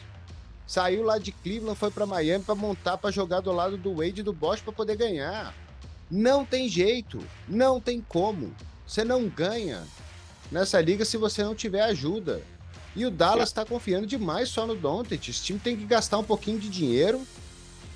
[0.65, 4.21] saiu lá de Cleveland, foi para Miami para montar, para jogar do lado do Wade
[4.21, 5.53] e do Bosch para poder ganhar.
[6.09, 8.53] Não tem jeito, não tem como.
[8.87, 9.83] Você não ganha
[10.51, 12.41] nessa liga se você não tiver ajuda.
[12.97, 15.29] E o Dallas está confiando demais só no Doncic.
[15.29, 17.21] Esse time tem que gastar um pouquinho de dinheiro,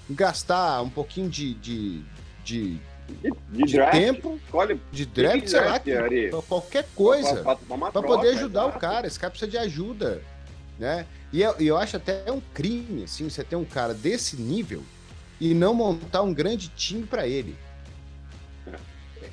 [0.08, 2.04] gastar um pouquinho de, de,
[2.44, 5.82] de, de, de, de tempo, Escolhe, de draft, sei lá,
[6.48, 7.44] qualquer coisa,
[7.92, 8.78] para poder ajudar exato.
[8.78, 9.08] o cara.
[9.08, 10.22] Esse cara precisa de ajuda,
[10.78, 11.08] né?
[11.34, 14.84] E eu, eu acho até um crime, assim, você ter um cara desse nível
[15.40, 17.58] e não montar um grande time para ele.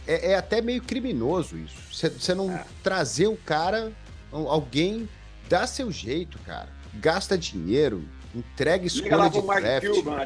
[0.06, 1.76] É, é, até meio criminoso isso.
[1.92, 2.64] Você não é.
[2.82, 3.92] trazer o cara,
[4.32, 5.06] alguém
[5.48, 6.68] Dá seu jeito, cara.
[6.94, 9.86] Gasta dinheiro, entrega escolha de draft.
[9.86, 10.24] Cuban,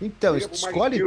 [0.00, 1.00] então, Liga escolhe,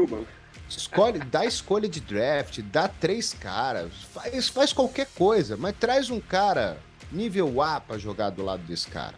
[0.69, 6.19] escolhe, dá escolha de draft, dá três caras, faz, faz qualquer coisa, mas traz um
[6.19, 6.77] cara
[7.11, 9.15] nível A para jogar do lado desse cara.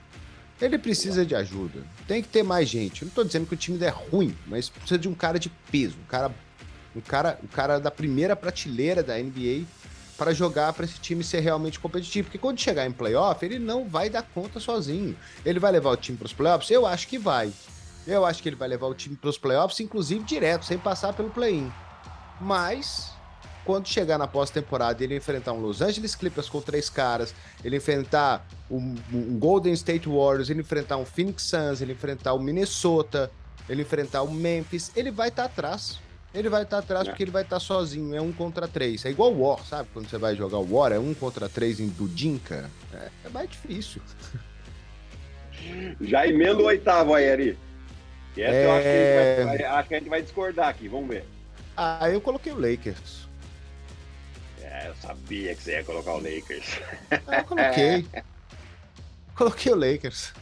[0.59, 1.83] Ele precisa de ajuda.
[2.07, 3.03] Tem que ter mais gente.
[3.03, 5.49] Eu não tô dizendo que o time é ruim, mas precisa de um cara de
[5.71, 6.31] peso, um cara,
[6.95, 9.65] um cara, um cara da primeira prateleira da NBA
[10.17, 12.25] para jogar para esse time ser realmente competitivo.
[12.25, 15.15] Porque quando chegar em playoff, ele não vai dar conta sozinho.
[15.45, 16.71] Ele vai levar o time para os playoffs?
[16.71, 17.53] Eu acho que vai.
[18.05, 21.13] Eu acho que ele vai levar o time para os playoffs, inclusive direto, sem passar
[21.13, 21.71] pelo play-in.
[22.39, 23.11] Mas
[23.67, 28.47] quando chegar na pós-temporada ele enfrentar um Los Angeles Clippers com três caras, ele enfrentar
[28.71, 33.29] um, um, Golden State Warriors, ele enfrentar um Phoenix Suns, ele enfrentar o Minnesota,
[33.67, 35.99] ele enfrentar o Memphis, ele vai estar tá atrás.
[36.33, 37.11] Ele vai estar tá atrás é.
[37.11, 39.05] porque ele vai estar tá sozinho, é um contra três.
[39.05, 39.89] É igual War, sabe?
[39.93, 42.69] Quando você vai jogar o War, é um contra três em Dudinka.
[42.93, 44.01] É, é mais difícil.
[46.01, 47.59] Já emenda o oitavo aí, Ari.
[48.35, 48.65] E essa é...
[48.65, 49.43] eu acho que, é.
[49.45, 51.25] vai, acho que, a gente vai discordar aqui, vamos ver.
[51.75, 53.27] Ah, eu coloquei o Lakers.
[54.61, 56.79] É, eu sabia que você ia colocar o Lakers.
[57.27, 58.05] Ah, eu coloquei.
[59.35, 60.33] coloquei o Lakers.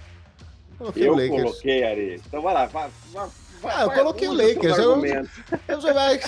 [0.78, 1.42] Coloquei eu o Lakers.
[1.42, 2.22] coloquei, Ari.
[2.26, 3.30] Então vai lá, vai, vai
[3.68, 4.78] ah, eu coloquei o Lakers.
[4.78, 5.06] Eu,
[5.68, 6.20] eu, vai,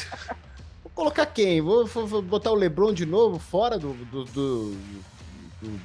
[0.84, 1.62] vou colocar quem?
[1.62, 4.78] Vou, vou, botar o LeBron de novo fora do, do, do,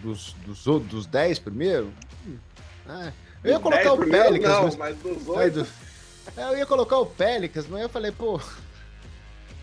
[0.02, 1.92] dos, dos, dos 10 primeiro?
[2.88, 3.12] Ah,
[3.44, 4.50] eu ia colocar o Pelicans.
[4.50, 5.66] Não, mas, mas dos 8.
[6.36, 8.40] É, eu ia colocar o Pelicans, mas eu falei, pô.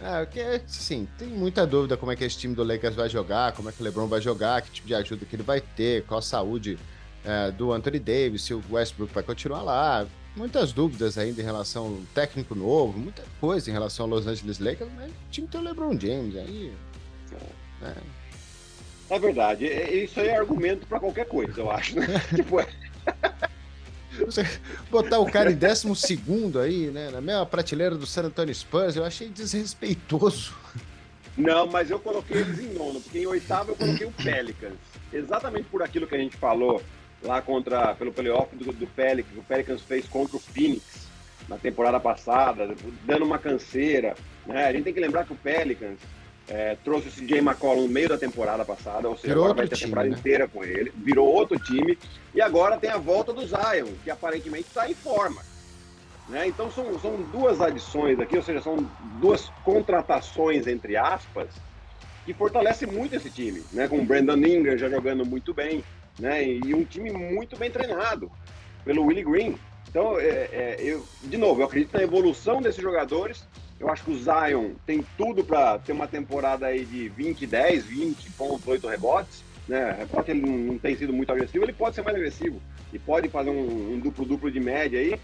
[0.02, 3.52] É, que, sim, tem muita dúvida como é que esse time do Lakers vai jogar,
[3.52, 6.06] como é que o LeBron vai jogar, que tipo de ajuda que ele vai ter,
[6.06, 6.80] qual a saúde
[7.26, 11.86] é, do Anthony Davis, se o Westbrook vai continuar lá muitas dúvidas ainda em relação
[11.86, 15.60] ao técnico novo, muita coisa em relação ao Los Angeles Lakers, mas o time tem
[15.60, 16.74] o LeBron James aí.
[17.82, 17.96] É,
[19.10, 19.66] é verdade.
[19.66, 22.00] Isso aí é argumento para qualquer coisa, eu acho.
[22.00, 22.08] Né?
[22.36, 22.68] tipo, é...
[24.90, 27.10] Botar o cara em décimo segundo aí, né?
[27.10, 30.54] Na mesma prateleira do San Antonio Spurs, eu achei desrespeitoso.
[31.38, 34.74] Não, mas eu coloquei eles em nono, porque em oitavo eu coloquei o Pelicans.
[35.12, 36.82] Exatamente por aquilo que a gente falou
[37.24, 41.08] lá contra pelo playoff do, do Pelicans, o Pelicans fez contra o Phoenix
[41.48, 44.16] na temporada passada, dando uma canseira.
[44.46, 44.66] Né?
[44.66, 45.98] A gente tem que lembrar que o Pelicans
[46.48, 49.78] é, trouxe o CJ McCollum no meio da temporada passada, ou seja, vai ter a
[49.78, 50.18] temporada né?
[50.18, 51.98] inteira com ele, virou outro time,
[52.34, 55.42] e agora tem a volta do Zion, que aparentemente está em forma.
[56.28, 56.48] Né?
[56.48, 58.88] Então são, são duas adições aqui, ou seja, são
[59.20, 61.50] duas contratações, entre aspas,
[62.26, 63.88] que fortalece muito esse time, né?
[63.88, 65.84] com o Brandon Ingram já jogando muito bem,
[66.18, 66.44] né?
[66.44, 68.32] E um time muito bem treinado
[68.84, 69.58] pelo Willie Green.
[69.90, 73.46] Então, é, é, eu, de novo, eu acredito na evolução desses jogadores.
[73.80, 77.86] Eu acho que o Zion tem tudo para ter uma temporada aí de 20, 10,
[77.86, 79.44] 20 pontos, 8 rebotes.
[79.68, 80.08] né?
[80.26, 83.50] Que ele não, tem sido muito agressivo, ele pode ser mais agressivo e pode fazer
[83.50, 85.20] um, um duplo-duplo de média aí,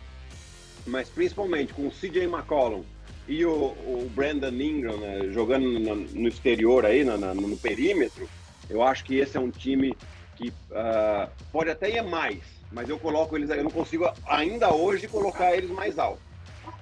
[0.85, 2.83] mas principalmente com o CJ McCollum
[3.27, 8.29] e o, o Brandon Ingram né, jogando no, no, exterior aí, no, perímetro,
[8.69, 9.95] eu acho que esse é um time
[10.35, 12.39] que uh, pode até ir mais,
[12.71, 16.21] mas eu coloco eles, eu não consigo ainda hoje colocar eles mais alto.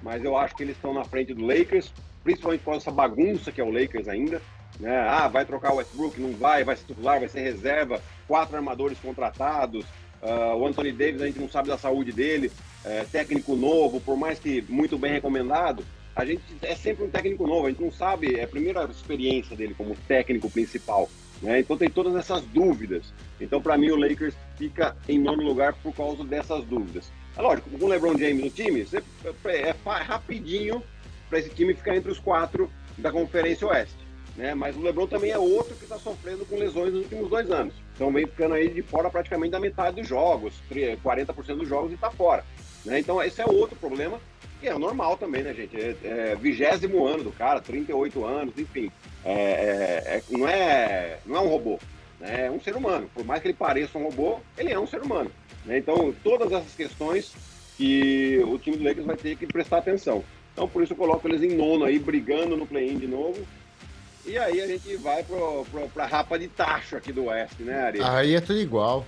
[0.02, 3.60] Mas eu acho que eles estão na frente do Lakers, principalmente com essa bagunça que
[3.60, 4.40] é o Lakers ainda.
[4.78, 4.96] Né?
[5.08, 8.98] Ah, vai trocar o Westbrook, não vai, vai ser titular, vai ser reserva, quatro armadores
[8.98, 9.84] contratados,
[10.20, 12.50] uh, o Anthony Davis a gente não sabe da saúde dele,
[12.84, 17.46] é, técnico novo, por mais que muito bem recomendado, a gente é sempre um técnico
[17.46, 21.08] novo, a gente não sabe, é a primeira experiência dele como técnico principal.
[21.44, 21.60] Né?
[21.60, 23.12] Então tem todas essas dúvidas.
[23.38, 27.12] Então, para mim, o Lakers fica em nono lugar por causa dessas dúvidas.
[27.36, 29.02] É lógico, com o LeBron James no time, você,
[29.44, 30.82] é, é rapidinho
[31.28, 33.98] para esse time ficar entre os quatro da Conferência Oeste.
[34.36, 34.54] Né?
[34.54, 37.74] Mas o LeBron também é outro que está sofrendo com lesões nos últimos dois anos.
[37.94, 41.94] Então vem ficando aí de fora praticamente da metade dos jogos, 40% dos jogos e
[41.94, 42.42] está fora.
[42.86, 43.00] Né?
[43.00, 44.18] Então esse é outro problema,
[44.60, 45.76] que é normal também, né, gente?
[45.76, 48.90] É, é vigésimo ano do cara, 38 anos, enfim.
[49.24, 51.78] É, é, é, não, é, não é um robô,
[52.20, 52.46] né?
[52.46, 53.10] é um ser humano.
[53.14, 55.30] Por mais que ele pareça um robô, ele é um ser humano.
[55.64, 55.78] Né?
[55.78, 57.32] Então todas essas questões
[57.76, 60.22] que o time do Lakers vai ter que prestar atenção.
[60.52, 63.46] Então por isso eu coloco eles em nono aí, brigando no play-in de novo.
[64.26, 67.82] E aí a gente vai pro, pro, pra rapa de tacho aqui do Oeste, né,
[67.82, 68.00] Ari?
[68.02, 69.06] Aí é tudo igual.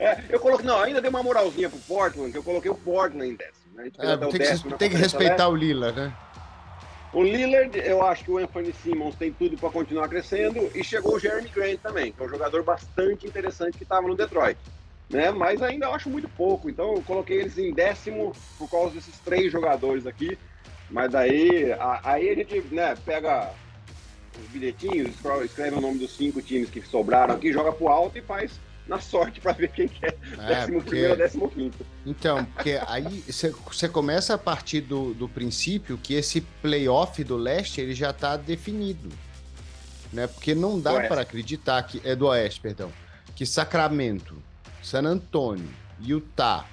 [0.00, 3.28] É, eu coloquei, não, ainda dei uma moralzinha pro Portland, que eu coloquei o Portland
[3.28, 3.74] em décimo.
[3.74, 3.90] Né?
[3.98, 6.12] É, tem, décimo, que, tem que respeitar o Lillard, né?
[7.12, 11.16] O Lillard, eu acho que o Anthony Simmons tem tudo para continuar crescendo e chegou
[11.16, 14.56] o Jeremy Grant também, que é um jogador bastante interessante que estava no Detroit.
[15.08, 15.32] Né?
[15.32, 19.18] Mas ainda eu acho muito pouco, então eu coloquei eles em décimo por causa desses
[19.18, 20.38] três jogadores aqui.
[20.88, 23.50] Mas daí, a, aí a gente né, pega
[24.40, 25.10] os bilhetinhos,
[25.44, 28.52] escreve o nome dos cinco times que sobraram aqui, joga pro alto e faz
[28.90, 30.18] na sorte para ver quem quer.
[30.38, 30.90] É, décimo porque...
[30.90, 31.86] primeiro ou décimo quinto.
[32.04, 37.80] Então, porque aí você começa a partir do, do princípio que esse playoff do leste
[37.80, 39.08] ele já está definido.
[40.12, 40.26] Né?
[40.26, 42.02] Porque não dá para acreditar que.
[42.04, 42.92] É do Oeste, perdão.
[43.36, 44.36] Que Sacramento,
[44.82, 46.66] San Antonio, Utah,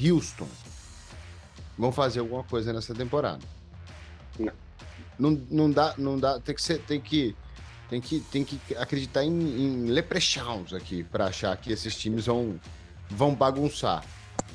[0.00, 0.48] Houston
[1.76, 3.42] vão fazer alguma coisa nessa temporada.
[4.38, 4.52] Não.
[5.18, 7.34] Não, não dá, não dá, tem que ser, tem que
[7.88, 12.58] tem que, tem que acreditar em, em leprechauns aqui para achar que esses times vão,
[13.08, 14.04] vão bagunçar.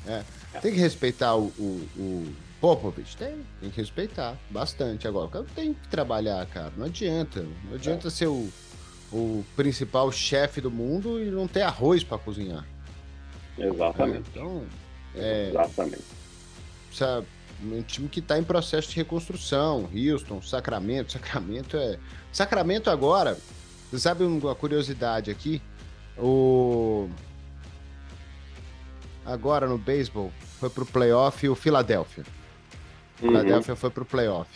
[0.04, 0.24] Né?
[0.60, 3.16] Tem que respeitar o, o, o Popovich?
[3.16, 5.08] Tem, tem que respeitar bastante.
[5.08, 6.72] Agora, o cara tem que trabalhar, cara.
[6.76, 7.46] Não adianta.
[7.64, 8.10] Não adianta é.
[8.10, 8.48] ser o,
[9.10, 12.66] o principal chefe do mundo e não ter arroz para cozinhar.
[13.58, 14.16] Exatamente.
[14.16, 14.66] É, então,
[15.14, 16.04] é, Exatamente.
[16.92, 17.26] Sabe,
[17.64, 19.88] um time que está em processo de reconstrução.
[19.94, 21.12] Houston, Sacramento.
[21.18, 21.98] Sacramento é.
[22.32, 23.38] Sacramento agora.
[23.90, 25.60] Você sabe uma curiosidade aqui?
[26.18, 27.08] O.
[29.24, 32.24] Agora no beisebol foi pro playoff o Philadelphia.
[33.20, 33.28] Uhum.
[33.28, 34.50] Philadelphia foi pro playoff.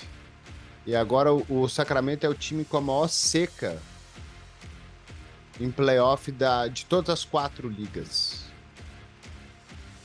[0.86, 3.80] E agora o, o, Sacramento é o time com a maior seca
[5.60, 8.44] em playoff da, de todas as quatro ligas.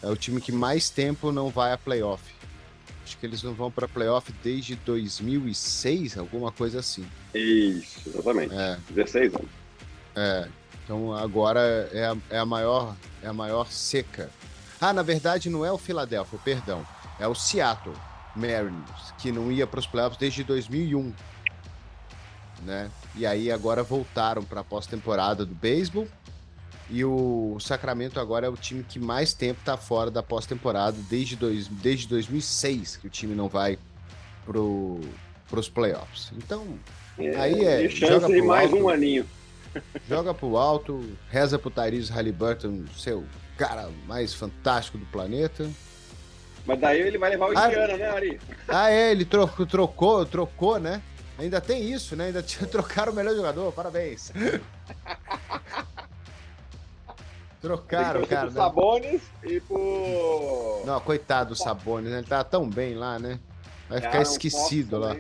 [0.01, 2.40] É o time que mais tempo não vai a playoff.
[3.11, 7.05] Acho que eles não vão para playoff desde 2006, alguma coisa assim.
[7.35, 8.55] Isso, exatamente.
[8.55, 8.77] É.
[8.89, 9.49] 16 anos.
[10.15, 10.47] É.
[10.85, 11.59] Então agora
[11.91, 14.29] é a, é a maior é a maior seca.
[14.79, 16.87] Ah, na verdade não é o Philadelphia, perdão.
[17.19, 17.93] É o Seattle
[18.33, 21.13] Mariners, que não ia para os playoffs desde 2001.
[22.63, 22.89] Né?
[23.13, 26.07] E aí agora voltaram para a pós-temporada do beisebol
[26.91, 31.37] e o Sacramento agora é o time que mais tempo está fora da pós-temporada, desde,
[31.37, 33.79] dois, desde 2006 que o time não vai
[34.45, 34.99] pro,
[35.49, 36.33] pros playoffs.
[36.35, 36.77] Então,
[37.17, 37.87] é, aí é.
[37.87, 39.25] Joga pro mais alto, um aninho.
[40.09, 43.23] Joga pro alto, reza pro Tyrese Halliburton, seu
[43.57, 45.69] cara mais fantástico do planeta.
[46.65, 48.39] Mas daí ele vai levar o ah, Indiana, né, Ari?
[48.67, 51.01] Ah, é, ele trocou, trocou, trocou, né?
[51.39, 52.25] Ainda tem isso, né?
[52.25, 54.33] Ainda trocaram o melhor jogador, parabéns.
[57.61, 58.47] Trocaram, cara.
[58.47, 58.61] Pro né?
[58.61, 60.81] Sabones e pro.
[60.85, 62.17] Não, coitado do Sabones, né?
[62.17, 63.39] Ele tá tão bem lá, né?
[63.87, 65.15] Vai ficar esquecido lá.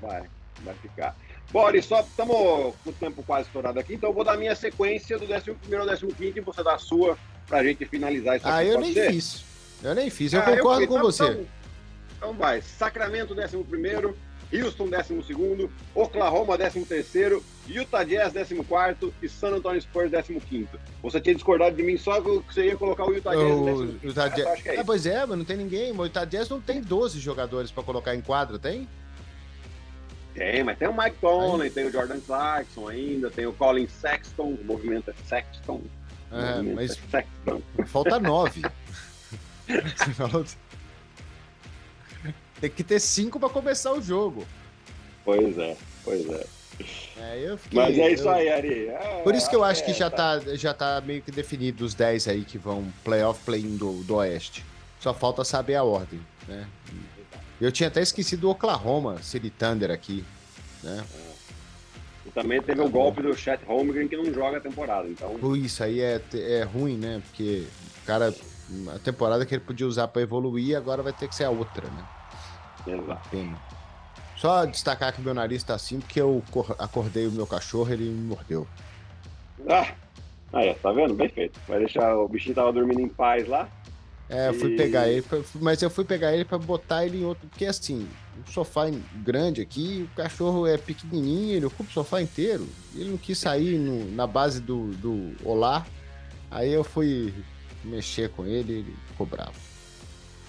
[0.00, 0.24] Vai,
[0.62, 1.14] vai ficar.
[1.50, 5.18] Boris, só estamos com o tempo quase estourado aqui, então eu vou dar minha sequência
[5.18, 7.16] do 11 ao 15 e você dá a sua
[7.46, 8.68] pra gente finalizar isso ah, aqui.
[8.68, 9.12] Ah, eu nem ser?
[9.12, 9.44] fiz.
[9.82, 11.24] Eu nem fiz, eu ah, concordo eu com então, você.
[11.24, 11.46] Então,
[12.16, 14.16] então vai, Sacramento 11 primeiro,
[14.62, 20.66] Houston 12º, Oklahoma 13º, Utah Jazz 14º e San Antonio Spurs 15º.
[21.02, 24.28] Você tinha discordado de mim só que você ia colocar o Utah Jazz o, Utah
[24.28, 24.46] Jazz.
[24.46, 25.92] Acho que é ah, pois é, mas não tem ninguém.
[25.92, 28.88] O Utah Jazz não tem 12 jogadores para colocar em quadra, tem?
[30.34, 34.56] Tem, mas tem o Mike Conley, tem o Jordan Clarkson ainda, tem o Colin Sexton,
[34.60, 35.80] o movimento é Sexton.
[36.30, 37.62] É, mas é Sexton.
[37.86, 38.62] falta nove.
[42.60, 44.46] tem que ter cinco para começar o jogo.
[45.24, 46.46] Pois é, pois é.
[47.18, 48.88] É, fiquei, Mas é isso aí, Ari.
[48.88, 51.94] É, Por isso que eu acho que já tá, já tá meio que definido os
[51.94, 54.64] 10 aí que vão playoff play-in do, do Oeste.
[55.00, 56.66] Só falta saber a ordem, né?
[57.60, 60.24] Eu tinha até esquecido o Oklahoma City Thunder aqui,
[60.82, 61.04] né?
[62.26, 65.56] E também teve o golpe do Chet Holmgren que não joga a temporada, então...
[65.56, 67.22] Isso aí é, é ruim, né?
[67.24, 67.64] Porque
[68.02, 68.34] o cara,
[68.94, 71.88] a temporada que ele podia usar para evoluir, agora vai ter que ser a outra,
[71.88, 72.04] né?
[72.86, 73.36] Exato.
[74.36, 76.42] Só destacar que meu nariz tá assim porque eu
[76.78, 78.66] acordei o meu cachorro ele me mordeu.
[79.68, 79.92] Ah,
[80.52, 81.14] aí, tá vendo?
[81.14, 81.58] Bem feito.
[81.66, 83.68] Vai deixar o bichinho tava dormindo em paz lá.
[84.28, 84.76] É, eu fui e...
[84.76, 85.24] pegar ele,
[85.54, 88.90] mas eu fui pegar ele para botar ele em outro, porque assim, um sofá
[89.22, 92.66] grande aqui, o cachorro é pequenininho, ele ocupa o sofá inteiro.
[92.94, 95.86] Ele não quis sair no, na base do, do Olá.
[96.50, 97.32] Aí eu fui
[97.84, 99.54] mexer com ele, ele ficou bravo.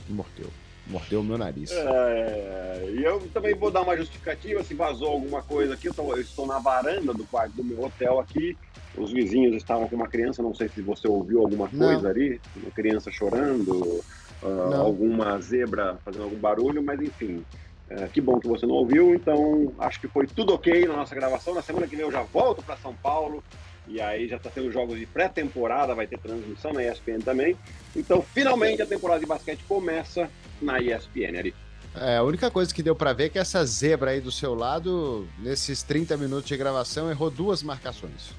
[0.09, 0.49] Mordeu.
[0.89, 1.71] Mordeu o meu nariz.
[1.71, 6.13] É, e eu também vou dar uma justificativa, se vazou alguma coisa aqui, eu, tô,
[6.13, 8.57] eu estou na varanda do quarto do meu hotel aqui,
[8.95, 12.09] os vizinhos estavam com uma criança, não sei se você ouviu alguma coisa não.
[12.09, 14.03] ali, uma criança chorando,
[14.41, 17.43] uh, alguma zebra fazendo algum barulho, mas enfim,
[17.91, 21.13] uh, que bom que você não ouviu, então acho que foi tudo ok na nossa
[21.13, 23.43] gravação, na semana que vem eu já volto para São Paulo,
[23.88, 27.55] e aí já está tendo jogos de pré-temporada, vai ter transmissão na ESPN também.
[27.95, 30.29] Então, finalmente a temporada de basquete começa
[30.61, 31.55] na ESPN ali.
[31.95, 34.53] É, a única coisa que deu para ver é que essa zebra aí do seu
[34.53, 38.33] lado, nesses 30 minutos de gravação, errou duas marcações.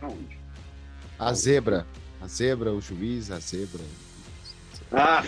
[0.00, 0.38] Aonde?
[1.18, 1.86] A zebra.
[2.20, 3.84] A zebra, o juiz, a zebra.
[4.92, 5.22] Ah!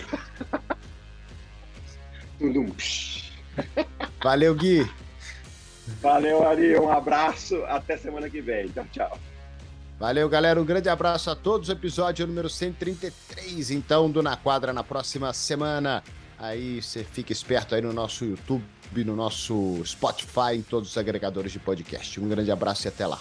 [4.21, 4.89] Valeu, Gui.
[6.01, 6.77] Valeu, Ari.
[6.77, 7.63] Um abraço.
[7.65, 8.67] Até semana que vem.
[8.69, 9.19] Tchau, tchau.
[9.99, 10.61] Valeu, galera.
[10.61, 11.69] Um grande abraço a todos.
[11.69, 16.03] Episódio número 133, então, do Na Quadra na próxima semana.
[16.37, 18.63] Aí você fica esperto aí no nosso YouTube,
[19.03, 22.19] no nosso Spotify, em todos os agregadores de podcast.
[22.19, 23.19] Um grande abraço e até lá.